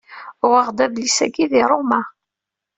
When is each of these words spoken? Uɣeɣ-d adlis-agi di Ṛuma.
Uɣeɣ-d 0.45 0.79
adlis-agi 0.85 1.45
di 1.51 1.63
Ṛuma. 1.71 2.01